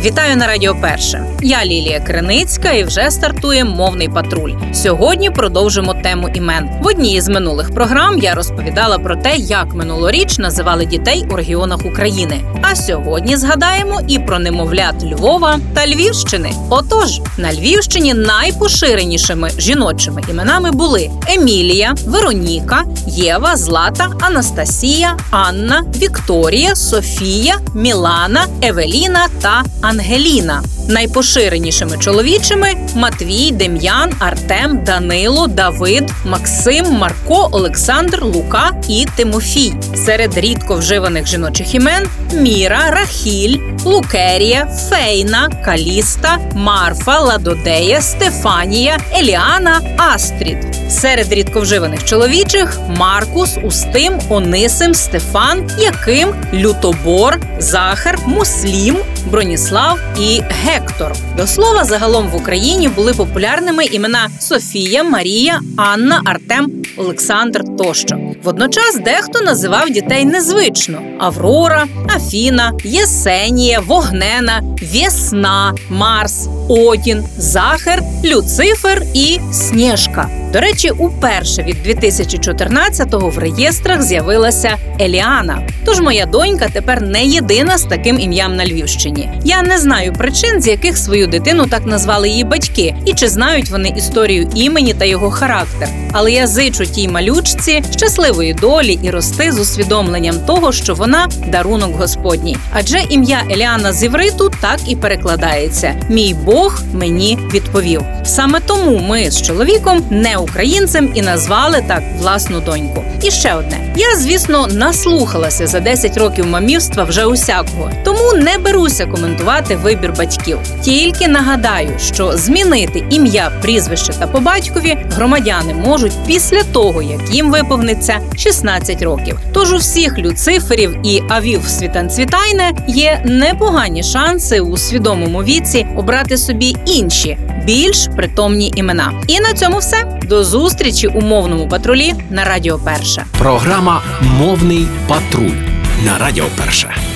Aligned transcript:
Вітаю 0.00 0.36
на 0.36 0.46
Радіо 0.46 0.76
Перше. 0.80 1.24
Я 1.42 1.64
Лілія 1.64 2.00
Криницька 2.00 2.72
і 2.72 2.84
вже 2.84 3.10
стартує 3.10 3.64
мовний 3.64 4.08
патруль. 4.08 4.52
Сьогодні 4.72 5.30
продовжимо 5.30 5.94
тему 5.94 6.28
імен. 6.34 6.70
В 6.82 6.86
одній 6.86 7.14
із 7.14 7.28
минулих 7.28 7.74
програм 7.74 8.18
я 8.18 8.34
розповідала 8.34 8.98
про 8.98 9.16
те, 9.16 9.36
як 9.36 9.74
минулоріч 9.74 10.38
називали 10.38 10.84
дітей 10.84 11.24
у 11.30 11.36
регіонах 11.36 11.86
України. 11.86 12.40
А 12.62 12.76
сьогодні 12.76 13.36
згадаємо 13.36 14.00
і 14.08 14.18
про 14.18 14.38
немовлят 14.38 15.04
Львова 15.04 15.58
та 15.74 15.86
Львівщини. 15.86 16.52
Отож, 16.70 17.20
на 17.38 17.52
Львівщині 17.52 18.14
найпоширенішими 18.14 19.50
жіночими 19.58 20.22
іменами 20.30 20.70
були 20.70 21.10
Емілія, 21.26 21.94
Вероніка, 22.06 22.84
Єва, 23.06 23.56
Злата, 23.56 24.08
Анастасія, 24.20 25.16
Анна, 25.30 25.84
Вікторія, 25.96 26.74
Софія, 26.76 27.58
Мілана, 27.74 28.46
Евеліна 28.62 29.26
та 29.42 29.62
Ангеліна. 29.96 30.62
Найпоширенішими 30.88 31.98
чоловічими 31.98 32.68
Матвій, 32.94 33.52
Дем'ян, 33.52 34.12
Артем, 34.18 34.84
Данило, 34.84 35.46
Давид, 35.46 36.10
Максим, 36.24 36.86
Марко, 36.86 37.48
Олександр, 37.52 38.22
Лука 38.24 38.70
і 38.88 39.06
Тимофій. 39.16 39.72
Серед 40.06 40.38
рідко 40.38 40.74
вживаних 40.74 41.26
жіночих 41.26 41.74
імен 41.74 42.06
Міра, 42.32 42.90
Рахіль, 42.90 43.58
Лукерія, 43.84 44.66
Фейна, 44.66 45.48
Каліста, 45.64 46.38
Марфа, 46.54 47.20
Ладодея, 47.20 48.00
Стефанія, 48.00 48.98
Еліана, 49.18 49.80
Астрід. 50.14 50.58
Серед 50.88 51.32
рідковживаних 51.32 52.04
чоловічих 52.04 52.78
Маркус, 52.88 53.56
Устим, 53.62 54.20
Онисим, 54.28 54.94
Стефан, 54.94 55.70
Яким, 55.78 56.34
Лютобор, 56.54 57.40
Захар, 57.58 58.18
Муслім, 58.26 58.96
Броніслав 59.30 59.98
і 60.20 60.42
Гектор. 60.76 61.12
До 61.36 61.46
слова, 61.46 61.84
загалом 61.84 62.28
в 62.28 62.36
Україні 62.36 62.88
були 62.88 63.14
популярними 63.14 63.84
імена 63.84 64.30
Софія, 64.40 65.04
Марія, 65.04 65.60
Анна, 65.76 66.22
Артем, 66.24 66.72
Олександр 66.96 67.64
тощо. 67.78 68.18
Водночас 68.42 68.96
дехто 69.04 69.40
називав 69.40 69.90
дітей 69.90 70.24
незвично: 70.24 70.98
Аврора, 71.18 71.86
Афіна, 72.16 72.72
Єсенія, 72.84 73.80
Вогнена, 73.80 74.62
Весна, 74.92 75.74
Марс, 75.90 76.48
Одін, 76.68 77.24
Захер, 77.38 78.02
Люцифер 78.24 79.02
і 79.14 79.40
Снєжка. 79.52 80.45
До 80.56 80.62
речі, 80.62 80.90
уперше 80.90 81.62
від 81.62 81.76
2014-го 81.86 83.28
в 83.28 83.38
реєстрах 83.38 84.02
з'явилася 84.02 84.76
Еліана. 85.00 85.68
Тож 85.84 86.00
моя 86.00 86.26
донька 86.26 86.68
тепер 86.72 87.02
не 87.02 87.24
єдина 87.24 87.78
з 87.78 87.82
таким 87.82 88.20
ім'ям 88.20 88.56
на 88.56 88.66
Львівщині. 88.66 89.30
Я 89.44 89.62
не 89.62 89.78
знаю 89.78 90.12
причин, 90.12 90.62
з 90.62 90.66
яких 90.66 90.96
свою 90.96 91.26
дитину 91.26 91.66
так 91.66 91.86
назвали 91.86 92.28
її 92.28 92.44
батьки, 92.44 92.94
і 93.04 93.12
чи 93.12 93.28
знають 93.28 93.70
вони 93.70 93.88
історію 93.96 94.50
імені 94.54 94.94
та 94.94 95.04
його 95.04 95.30
характер. 95.30 95.88
Але 96.12 96.32
я 96.32 96.46
зичу 96.46 96.86
тій 96.86 97.08
малючці 97.08 97.82
щасливої 97.96 98.54
долі 98.54 98.98
і 99.02 99.10
рости 99.10 99.52
з 99.52 99.58
усвідомленням 99.58 100.40
того, 100.46 100.72
що 100.72 100.94
вона 100.94 101.28
дарунок 101.46 101.96
Господній. 101.96 102.56
Адже 102.72 102.98
ім'я 103.08 103.42
Еліана 103.50 103.92
з 103.92 104.02
івриту 104.02 104.50
так 104.60 104.80
і 104.88 104.96
перекладається: 104.96 105.94
Мій 106.10 106.34
Бог 106.34 106.82
мені 106.92 107.38
відповів. 107.54 108.02
Саме 108.24 108.60
тому 108.60 108.98
ми 108.98 109.30
з 109.30 109.42
чоловіком 109.42 110.04
не 110.10 110.36
українцем 110.48 111.10
і 111.14 111.22
назвали 111.22 111.84
так 111.86 112.02
власну 112.18 112.60
доньку. 112.60 113.04
І 113.22 113.30
ще 113.30 113.54
одне: 113.54 113.94
я, 113.96 114.16
звісно, 114.16 114.66
наслухалася 114.66 115.66
за 115.66 115.80
10 115.80 116.16
років 116.16 116.46
мамівства 116.46 117.04
вже 117.04 117.24
усякого, 117.24 117.90
тому 118.04 118.32
не 118.32 118.58
беруся 118.58 119.06
коментувати 119.06 119.76
вибір 119.76 120.12
батьків. 120.18 120.58
Тільки 120.82 121.28
нагадаю, 121.28 121.90
що 121.98 122.32
змінити 122.36 123.04
ім'я, 123.10 123.50
прізвище 123.62 124.12
та 124.12 124.26
по 124.26 124.40
батькові 124.40 124.96
громадяни 125.16 125.74
можуть 125.74 126.12
після 126.26 126.62
того, 126.62 127.02
як 127.02 127.34
їм 127.34 127.50
виповниться 127.50 128.18
16 128.36 129.02
років. 129.02 129.38
Тож 129.52 129.72
у 129.72 129.76
всіх 129.76 130.18
люциферів 130.18 130.96
і 131.02 131.22
авів 131.28 131.60
світанцвітайне 131.68 132.72
є 132.88 133.22
непогані 133.24 134.02
шанси 134.02 134.60
у 134.60 134.76
свідомому 134.76 135.42
віці 135.42 135.86
обрати 135.96 136.38
собі 136.38 136.76
інші 136.86 137.38
більш 137.64 138.08
притомні 138.16 138.72
імена. 138.76 139.12
І 139.26 139.40
на 139.40 139.52
цьому 139.52 139.78
все. 139.78 140.18
До 140.22 140.35
зустрічі 140.44 141.06
у 141.06 141.20
мовному 141.20 141.68
патрулі 141.68 142.14
на 142.30 142.44
Радіо 142.44 142.78
Перше. 142.78 143.24
Програма 143.38 144.02
Мовний 144.20 144.86
патруль 145.08 145.56
на 146.04 146.18
Радіо 146.18 146.44
Перше. 146.56 147.15